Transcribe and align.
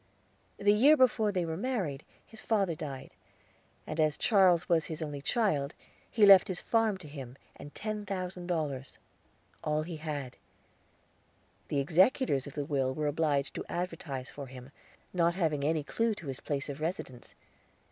The 0.57 0.73
year 0.73 0.97
before 0.97 1.31
they 1.31 1.45
were 1.45 1.55
married 1.55 2.03
his 2.25 2.41
father 2.41 2.73
died, 2.73 3.11
and 3.85 3.99
as 3.99 4.17
Charles 4.17 4.67
was 4.67 4.85
his 4.85 5.03
only 5.03 5.21
child, 5.21 5.75
he 6.09 6.25
left 6.25 6.47
his 6.47 6.59
farm 6.59 6.97
to 6.97 7.07
him, 7.07 7.35
and 7.55 7.75
ten 7.75 8.07
thousand 8.07 8.47
dollars 8.47 8.97
all 9.63 9.83
he 9.83 9.97
had. 9.97 10.37
The 11.67 11.79
executors 11.79 12.47
of 12.47 12.53
the 12.55 12.65
will 12.65 12.95
were 12.95 13.05
obliged 13.05 13.53
to 13.53 13.65
advertise 13.69 14.31
for 14.31 14.47
him, 14.47 14.71
not 15.13 15.35
having 15.35 15.63
any 15.63 15.83
clue 15.83 16.15
to 16.15 16.25
his 16.25 16.39
place 16.39 16.67
of 16.67 16.81
residence. 16.81 17.35